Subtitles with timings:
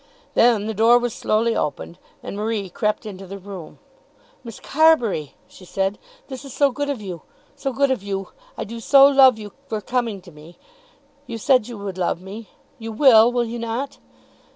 [0.33, 3.77] Then the door was slowly opened and Marie crept into the room.
[4.43, 7.21] "Miss Carbury," she said, "this is so good of you,
[7.55, 8.29] so good of you!
[8.57, 10.57] I do so love you for coming to me!
[11.27, 12.49] You said you would love me.
[12.79, 13.99] You will; will you not?"